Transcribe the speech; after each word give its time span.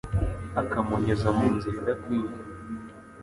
akamunyuza 0.61 1.27
mu 1.37 1.45
nzira 1.55 1.77
idakwiye 1.81 2.31